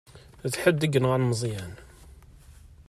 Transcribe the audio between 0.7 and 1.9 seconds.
i yenɣan Meẓyan.